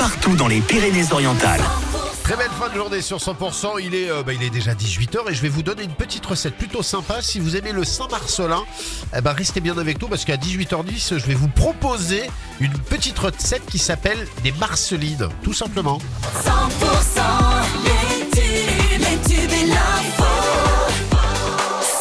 partout 0.00 0.34
dans 0.34 0.48
les 0.48 0.62
Pyrénées-Orientales. 0.62 1.60
Très 2.24 2.34
belle 2.34 2.50
fin 2.58 2.70
de 2.70 2.74
journée 2.74 3.02
sur 3.02 3.18
100%. 3.18 3.82
Il 3.82 3.94
est, 3.94 4.10
euh, 4.10 4.22
bah, 4.22 4.32
il 4.32 4.42
est 4.42 4.48
déjà 4.48 4.72
18h 4.72 5.30
et 5.30 5.34
je 5.34 5.42
vais 5.42 5.50
vous 5.50 5.62
donner 5.62 5.82
une 5.82 5.92
petite 5.92 6.24
recette 6.24 6.56
plutôt 6.56 6.82
sympa. 6.82 7.20
Si 7.20 7.38
vous 7.38 7.54
aimez 7.54 7.72
le 7.72 7.84
Saint-Marcelin, 7.84 8.62
eh 9.14 9.20
ben, 9.20 9.32
restez 9.32 9.60
bien 9.60 9.76
avec 9.76 10.00
nous 10.00 10.08
parce 10.08 10.24
qu'à 10.24 10.38
18h10, 10.38 11.18
je 11.18 11.26
vais 11.26 11.34
vous 11.34 11.48
proposer 11.48 12.30
une 12.60 12.72
petite 12.72 13.18
recette 13.18 13.66
qui 13.66 13.78
s'appelle 13.78 14.26
des 14.42 14.52
marcelines, 14.52 15.28
tout 15.42 15.52
simplement. 15.52 15.98
100% 16.44 17.20
les 17.84 18.30
tubes, 18.30 19.00
les 19.00 19.34
tubes 19.34 19.52
et 19.52 19.66
l'info. 19.66 20.24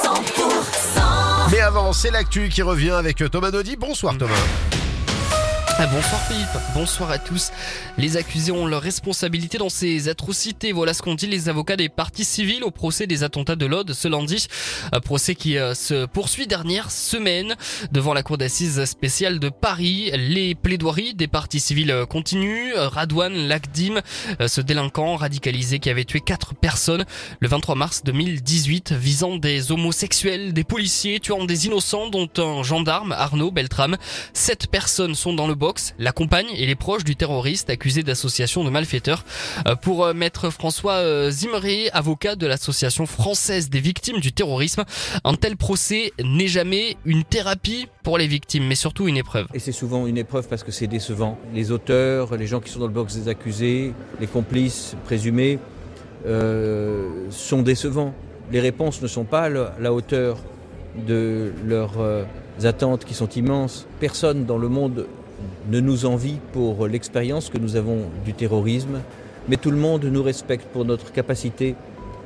100% 0.04 1.52
Mais 1.52 1.60
avant, 1.60 1.92
c'est 1.92 2.12
l'actu 2.12 2.48
qui 2.48 2.62
revient 2.62 2.92
avec 2.92 3.22
Thomas 3.30 3.52
Naudy. 3.52 3.76
Bonsoir 3.76 4.18
Thomas. 4.18 4.36
Ah, 5.82 5.88
bonsoir 5.88 6.22
Philippe, 6.28 6.58
bonsoir 6.74 7.10
à 7.10 7.18
tous. 7.18 7.52
Les 7.98 8.18
accusés 8.18 8.52
ont 8.52 8.68
leur 8.68 8.82
responsabilité 8.82 9.58
dans 9.58 9.70
ces 9.70 10.10
atrocités. 10.10 10.74
Voilà 10.74 10.94
ce 10.94 11.02
qu'ont 11.02 11.16
dit 11.16 11.26
les 11.26 11.48
avocats 11.48 11.78
des 11.78 11.88
parties 11.88 12.26
civiles 12.26 12.66
au 12.66 12.70
procès 12.70 13.08
des 13.08 13.24
attentats 13.24 13.56
de 13.56 13.66
l'Aude 13.66 13.94
ce 13.94 14.10
lundi. 14.10 14.48
Un 14.92 15.00
procès 15.00 15.36
qui 15.36 15.58
euh, 15.58 15.74
se 15.74 16.06
poursuit 16.06 16.48
dernière 16.48 16.92
semaine 16.92 17.56
devant 17.94 18.14
la 18.14 18.24
cour 18.24 18.38
d'assises 18.38 18.84
spéciale 18.84 19.40
de 19.40 19.48
Paris. 19.48 20.12
Les 20.16 20.54
plaidoiries 20.54 21.14
des 21.14 21.30
parties 21.30 21.62
civiles 21.62 21.92
euh, 21.92 22.06
continuent. 22.06 22.74
Radouane 22.76 23.48
Lakdim, 23.48 24.02
euh, 24.42 24.50
ce 24.50 24.60
délinquant 24.60 25.16
radicalisé 25.16 25.80
qui 25.80 25.90
avait 25.90 26.04
tué 26.04 26.20
quatre 26.20 26.56
personnes 26.56 27.06
le 27.40 27.48
23 27.48 27.76
mars 27.76 28.02
2018, 28.04 28.92
visant 28.92 29.38
des 29.38 29.72
homosexuels, 29.72 30.52
des 30.52 30.66
policiers, 30.66 31.22
tuant 31.22 31.46
des 31.46 31.68
innocents, 31.68 32.10
dont 32.10 32.28
un 32.38 32.64
gendarme, 32.64 33.14
Arnaud 33.14 33.52
Beltrame. 33.52 33.96
Sept 34.34 34.68
personnes 34.68 35.16
sont 35.16 35.32
dans 35.32 35.48
le 35.48 35.56
box, 35.70 35.94
la 36.00 36.12
compagne 36.12 36.48
et 36.56 36.66
les 36.66 36.74
proches 36.76 37.04
du 37.04 37.16
terroriste 37.16 37.70
accusé 37.70 38.02
d'association 38.02 38.64
de 38.64 38.72
malfaiteurs. 38.72 39.24
Euh, 39.68 39.76
Pour 39.76 40.04
euh, 40.04 40.14
maître 40.16 40.50
François 40.50 40.94
euh, 40.94 41.30
Zimri, 41.30 41.90
avocat 41.94 42.36
de 42.36 42.48
l'association 42.48 43.06
française 43.06 43.70
des 43.70 43.80
victimes 43.80 44.20
du 44.20 44.32
terrorisme, 44.32 44.84
un 45.24 45.36
tel 45.36 45.58
procès 45.58 46.12
n'est 46.24 46.48
jamais 46.48 46.98
une 47.06 47.24
thérapie 47.24 47.88
pour 48.02 48.18
les 48.18 48.26
victimes, 48.26 48.66
mais 48.66 48.74
surtout 48.74 49.08
une 49.08 49.18
épreuve. 49.18 49.46
Et 49.54 49.60
c'est 49.60 49.72
souvent 49.72 50.08
une 50.08 50.18
épreuve 50.18 50.48
parce 50.48 50.64
que 50.64 50.72
c'est 50.72 50.88
décevant. 50.88 51.38
Les 51.54 51.70
auteurs, 51.70 52.36
les 52.36 52.48
gens 52.48 52.62
qui 52.62 52.72
sont 52.72 52.80
dans 52.80 52.88
le 52.88 52.94
box 52.94 53.16
des 53.16 53.28
accusés, 53.28 53.94
les 54.20 54.28
complices 54.28 54.96
présumés, 55.06 55.60
euh, 56.26 57.28
sont 57.30 57.62
décevants. 57.62 58.16
Les 58.52 58.60
réponses 58.60 59.04
ne 59.04 59.08
sont 59.08 59.26
pas 59.26 59.44
à 59.44 59.50
la 59.50 59.94
hauteur 59.94 60.38
de 61.08 61.54
leurs 61.64 61.98
attentes 62.64 63.06
qui 63.06 63.14
sont 63.14 63.30
immenses. 63.30 63.86
Personne 64.00 64.46
dans 64.46 64.58
le 64.58 64.68
monde 64.68 65.06
ne 65.70 65.80
nous 65.80 66.06
envie 66.06 66.40
pour 66.54 66.88
l'expérience 66.88 67.50
que 67.50 67.58
nous 67.58 67.76
avons 67.76 68.04
du 68.26 68.34
terrorisme, 68.34 69.02
mais 69.48 69.58
tout 69.58 69.72
le 69.72 69.78
monde 69.78 70.06
nous 70.06 70.24
respecte 70.24 70.68
pour 70.68 70.86
notre 70.86 71.12
capacité 71.12 71.76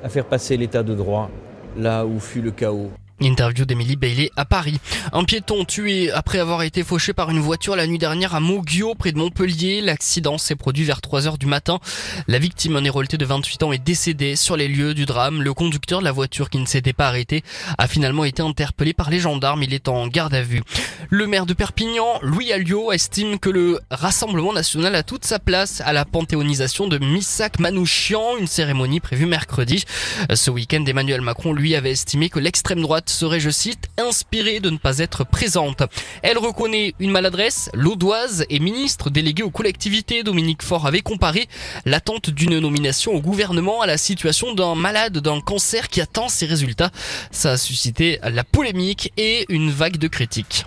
à 0.04 0.10
faire 0.10 0.26
passer 0.26 0.58
l'état 0.58 0.84
de 0.84 0.96
droit 0.96 1.30
là 1.78 2.06
où 2.06 2.20
fut 2.20 2.42
le 2.42 2.52
chaos. 2.52 2.92
Interview 3.22 3.66
d'Emily 3.66 3.96
Bailey 3.96 4.32
à 4.36 4.46
Paris. 4.46 4.80
Un 5.12 5.24
piéton 5.24 5.66
tué 5.66 6.12
après 6.12 6.40
avoir 6.40 6.64
été 6.64 6.84
fauché 6.84 7.14
par 7.14 7.30
une 7.30 7.40
voiture 7.40 7.76
la 7.76 7.88
nuit 7.88 7.98
dernière 7.98 8.36
à 8.36 8.40
Moguio, 8.40 8.96
près 8.96 9.12
de 9.12 9.18
Montpellier. 9.18 9.82
L'accident 9.82 10.38
s'est 10.38 10.56
produit 10.56 10.84
vers 10.84 11.02
3 11.02 11.28
heures 11.28 11.38
du 11.38 11.46
matin. 11.46 11.80
La 12.28 12.40
victime, 12.40 12.76
un 12.76 12.84
héroleté 12.84 13.18
de 13.18 13.26
28 13.26 13.64
ans, 13.64 13.72
est 13.72 13.84
décédée 13.84 14.36
sur 14.36 14.58
les 14.58 14.68
lieux 14.68 14.94
du 14.94 15.06
drame. 15.06 15.42
Le 15.42 15.54
conducteur 15.54 16.00
de 16.00 16.06
la 16.06 16.12
voiture 16.12 16.50
qui 16.50 16.58
ne 16.58 16.66
s'était 16.66 16.94
pas 16.94 17.08
arrêté 17.08 17.44
a 17.78 17.88
finalement 17.88 18.26
été 18.26 18.42
interpellé 18.42 18.94
par 18.94 19.10
les 19.10 19.20
gendarmes. 19.20 19.64
Il 19.64 19.74
est 19.74 19.88
en 19.88 20.08
garde 20.08 20.34
à 20.34 20.42
vue. 20.42 20.62
Le 21.10 21.28
maire 21.28 21.46
de 21.46 21.54
Perpignan, 21.54 22.20
Louis 22.22 22.52
Alliot, 22.52 22.92
estime 22.92 23.40
que 23.40 23.50
le 23.50 23.80
Rassemblement 23.92 24.54
national 24.54 24.96
a 24.96 25.04
toute 25.04 25.26
sa 25.26 25.40
place 25.40 25.82
à 25.82 25.94
la 25.94 26.06
panthéonisation 26.06 26.88
de 26.88 26.98
Missak 26.98 27.60
Manouchian, 27.60 28.38
une 28.40 28.48
cérémonie 28.48 29.00
prévue 29.00 29.26
mercredi. 29.26 29.86
Ce 30.34 30.50
week-end, 30.50 30.84
Emmanuel 30.86 31.22
Macron, 31.22 31.54
lui, 31.54 31.76
avait 31.76 31.92
estimé 31.92 32.30
que 32.30 32.40
l'extrême 32.40 32.82
droite 32.82 33.03
serait, 33.10 33.40
je 33.40 33.50
cite, 33.50 33.90
inspirée 33.98 34.60
de 34.60 34.70
ne 34.70 34.78
pas 34.78 35.00
être 35.00 35.24
présente. 35.24 35.84
Elle 36.22 36.38
reconnaît 36.38 36.94
une 37.00 37.12
maladresse. 37.12 37.70
L'Audoise 37.74 38.46
et 38.50 38.60
ministre 38.60 39.10
délégué 39.10 39.44
aux 39.44 39.52
collectivités, 39.52 40.24
Dominique 40.24 40.64
Faure, 40.64 40.86
avait 40.86 41.02
comparé 41.02 41.48
l'attente 41.86 42.30
d'une 42.30 42.60
nomination 42.60 43.14
au 43.14 43.22
gouvernement 43.22 43.82
à 43.82 43.88
la 43.88 43.98
situation 43.98 44.54
d'un 44.54 44.76
malade 44.76 45.20
d'un 45.20 45.42
cancer 45.42 45.90
qui 45.90 46.02
attend 46.02 46.30
ses 46.30 46.46
résultats. 46.46 46.92
Ça 47.32 47.52
a 47.52 47.58
suscité 47.58 48.20
la 48.24 48.44
polémique 48.44 49.12
et 49.18 49.46
une 49.50 49.72
vague 49.72 49.98
de 49.98 50.08
critiques. 50.08 50.66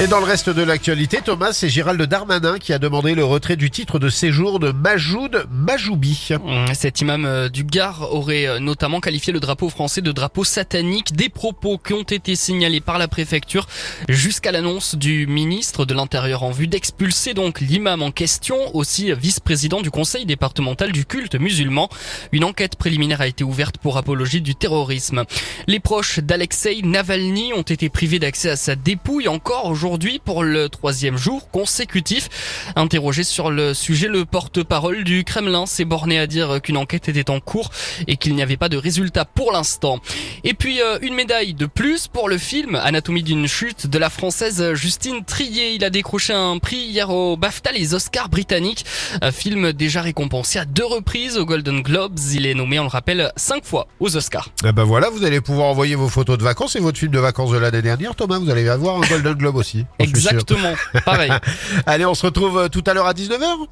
Et 0.00 0.08
dans 0.08 0.18
le 0.18 0.24
reste 0.24 0.50
de 0.50 0.62
l'actualité, 0.62 1.20
Thomas, 1.24 1.52
c'est 1.52 1.68
Gérald 1.68 2.02
Darmanin 2.02 2.58
qui 2.58 2.72
a 2.72 2.80
demandé 2.80 3.14
le 3.14 3.24
retrait 3.24 3.54
du 3.54 3.70
titre 3.70 4.00
de 4.00 4.08
séjour 4.08 4.58
de 4.58 4.72
Majoud 4.72 5.46
Majoubi. 5.52 6.30
Cet 6.72 7.00
imam 7.00 7.24
euh, 7.24 7.48
du 7.48 7.62
Gard 7.62 8.12
aurait 8.12 8.48
euh, 8.48 8.58
notamment 8.58 8.98
qualifié 8.98 9.32
le 9.32 9.38
drapeau 9.38 9.68
français 9.68 10.00
de 10.00 10.10
drapeau 10.10 10.42
satanique, 10.42 11.14
des 11.14 11.28
propos 11.28 11.78
qui 11.78 11.92
ont 11.92 12.02
été 12.02 12.34
signalés 12.34 12.80
par 12.80 12.98
la 12.98 13.06
préfecture 13.06 13.68
jusqu'à 14.08 14.50
l'annonce 14.50 14.96
du 14.96 15.28
ministre 15.28 15.84
de 15.84 15.94
l'Intérieur 15.94 16.42
en 16.42 16.50
vue 16.50 16.66
d'expulser 16.66 17.32
donc 17.32 17.60
l'imam 17.60 18.02
en 18.02 18.10
question, 18.10 18.74
aussi 18.74 19.12
vice-président 19.12 19.80
du 19.80 19.92
conseil 19.92 20.26
départemental 20.26 20.90
du 20.90 21.06
culte 21.06 21.36
musulman. 21.36 21.88
Une 22.32 22.42
enquête 22.42 22.74
préliminaire 22.74 23.20
a 23.20 23.28
été 23.28 23.44
ouverte 23.44 23.78
pour 23.78 23.96
apologie 23.96 24.40
du 24.40 24.56
terrorisme. 24.56 25.22
Les 25.68 25.78
proches 25.78 26.18
d'Alexei 26.18 26.82
Navalny 26.82 27.52
ont 27.52 27.62
été 27.62 27.88
privés 27.88 28.18
d'accès 28.18 28.50
à 28.50 28.56
sa 28.56 28.74
dépouille 28.74 29.28
encore 29.28 29.66
aujourd'hui 29.66 29.83
pour 30.24 30.44
le 30.44 30.70
troisième 30.70 31.18
jour 31.18 31.50
consécutif. 31.50 32.30
Interrogé 32.74 33.22
sur 33.22 33.50
le 33.50 33.74
sujet, 33.74 34.08
le 34.08 34.24
porte-parole 34.24 35.04
du 35.04 35.24
Kremlin 35.24 35.66
s'est 35.66 35.84
borné 35.84 36.18
à 36.18 36.26
dire 36.26 36.62
qu'une 36.62 36.78
enquête 36.78 37.10
était 37.10 37.28
en 37.28 37.38
cours 37.38 37.70
et 38.06 38.16
qu'il 38.16 38.34
n'y 38.34 38.42
avait 38.42 38.56
pas 38.56 38.70
de 38.70 38.78
résultat 38.78 39.26
pour 39.26 39.52
l'instant. 39.52 40.00
Et 40.42 40.54
puis 40.54 40.80
euh, 40.80 40.98
une 41.02 41.14
médaille 41.14 41.52
de 41.52 41.66
plus 41.66 42.08
pour 42.08 42.30
le 42.30 42.38
film 42.38 42.76
Anatomie 42.76 43.22
d'une 43.22 43.46
chute 43.46 43.86
de 43.86 43.98
la 43.98 44.08
française 44.08 44.72
Justine 44.72 45.22
Trier. 45.22 45.74
Il 45.74 45.84
a 45.84 45.90
décroché 45.90 46.32
un 46.32 46.56
prix 46.58 46.78
hier 46.78 47.10
au 47.10 47.36
BAFTA, 47.36 47.72
les 47.72 47.92
Oscars 47.92 48.30
britanniques. 48.30 48.86
Un 49.20 49.32
film 49.32 49.74
déjà 49.74 50.00
récompensé 50.00 50.58
à 50.58 50.64
deux 50.64 50.86
reprises 50.86 51.36
aux 51.36 51.44
Golden 51.44 51.82
Globes. 51.82 52.18
Il 52.32 52.46
est 52.46 52.54
nommé, 52.54 52.78
on 52.78 52.84
le 52.84 52.88
rappelle, 52.88 53.32
cinq 53.36 53.66
fois 53.66 53.86
aux 54.00 54.16
Oscars. 54.16 54.48
Eh 54.66 54.72
ben 54.72 54.84
voilà, 54.84 55.10
vous 55.10 55.24
allez 55.24 55.42
pouvoir 55.42 55.68
envoyer 55.68 55.94
vos 55.94 56.08
photos 56.08 56.38
de 56.38 56.42
vacances 56.42 56.74
et 56.74 56.80
votre 56.80 56.98
film 56.98 57.12
de 57.12 57.18
vacances 57.18 57.50
de 57.50 57.58
l'année 57.58 57.82
dernière, 57.82 58.14
Thomas. 58.14 58.38
Vous 58.38 58.48
allez 58.48 58.66
avoir 58.66 58.96
un 58.96 59.06
Golden 59.06 59.34
Globe 59.34 59.56
aussi. 59.56 59.73
Exactement, 59.98 60.74
pareil. 61.04 61.32
Allez, 61.86 62.06
on 62.06 62.14
se 62.14 62.26
retrouve 62.26 62.58
euh, 62.58 62.68
tout 62.68 62.84
à 62.86 62.94
l'heure 62.94 63.06
à 63.06 63.12
19h. 63.12 63.66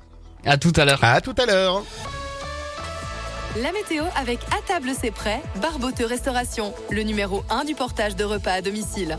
À 0.44 0.56
tout 0.56 0.72
à 0.76 0.84
l'heure. 0.84 1.02
À 1.02 1.20
tout 1.20 1.34
à 1.38 1.46
l'heure. 1.46 1.82
La 3.60 3.70
météo 3.72 4.04
avec 4.16 4.38
À 4.56 4.62
table 4.66 4.92
c'est 4.98 5.10
prêt, 5.10 5.42
Barboteux 5.60 6.06
Restauration, 6.06 6.72
le 6.90 7.02
numéro 7.02 7.44
1 7.50 7.64
du 7.64 7.74
portage 7.74 8.16
de 8.16 8.24
repas 8.24 8.52
à 8.52 8.60
domicile. 8.62 9.18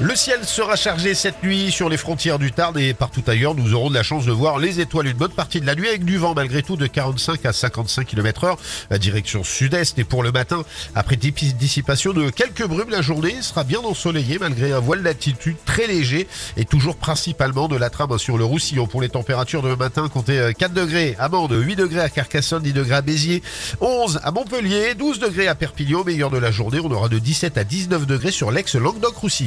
Le 0.00 0.14
ciel 0.14 0.44
sera 0.44 0.76
chargé 0.76 1.12
cette 1.12 1.42
nuit 1.42 1.72
sur 1.72 1.88
les 1.88 1.96
frontières 1.96 2.38
du 2.38 2.52
Tarn 2.52 2.78
et 2.78 2.94
partout 2.94 3.24
ailleurs. 3.26 3.56
Nous 3.56 3.74
aurons 3.74 3.90
de 3.90 3.94
la 3.96 4.04
chance 4.04 4.26
de 4.26 4.30
voir 4.30 4.60
les 4.60 4.78
étoiles 4.78 5.08
une 5.08 5.16
bonne 5.16 5.32
partie 5.32 5.60
de 5.60 5.66
la 5.66 5.74
nuit 5.74 5.88
avec 5.88 6.04
du 6.04 6.18
vent 6.18 6.34
malgré 6.36 6.62
tout 6.62 6.76
de 6.76 6.86
45 6.86 7.44
à 7.44 7.52
55 7.52 8.06
km 8.06 8.44
heure. 8.44 8.58
Direction 9.00 9.42
sud-est 9.42 9.98
et 9.98 10.04
pour 10.04 10.22
le 10.22 10.30
matin, 10.30 10.62
après 10.94 11.16
dissipation 11.16 12.12
de 12.12 12.30
quelques 12.30 12.64
brumes, 12.64 12.90
la 12.90 13.02
journée 13.02 13.42
sera 13.42 13.64
bien 13.64 13.80
ensoleillée 13.80 14.38
malgré 14.38 14.70
un 14.70 14.78
voile 14.78 15.02
d'altitude 15.02 15.56
très 15.66 15.88
léger 15.88 16.28
et 16.56 16.64
toujours 16.64 16.94
principalement 16.94 17.66
de 17.66 17.76
la 17.76 17.90
trame 17.90 18.16
sur 18.18 18.38
le 18.38 18.44
Roussillon. 18.44 18.86
Pour 18.86 19.02
les 19.02 19.08
températures 19.08 19.62
de 19.62 19.74
matin, 19.74 20.08
comptez 20.08 20.38
euh, 20.38 20.52
4 20.52 20.74
degrés 20.74 21.16
à 21.18 21.28
Mende, 21.28 21.56
8 21.60 21.74
degrés 21.74 22.02
à 22.02 22.08
Carcassonne, 22.08 22.62
10 22.62 22.72
degrés 22.72 22.94
à 22.94 23.02
Béziers, 23.02 23.42
11 23.80 24.20
à 24.22 24.30
Montpellier, 24.30 24.94
12 24.94 25.18
degrés 25.18 25.48
à 25.48 25.56
Perpignan. 25.56 26.04
Meilleur 26.04 26.30
de 26.30 26.38
la 26.38 26.52
journée, 26.52 26.78
on 26.78 26.90
aura 26.92 27.08
de 27.08 27.18
17 27.18 27.58
à 27.58 27.64
19 27.64 28.06
degrés 28.06 28.30
sur 28.30 28.52
l'ex-Languedoc-Roussillon. 28.52 29.46